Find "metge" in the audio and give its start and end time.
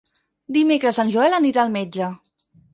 1.79-2.13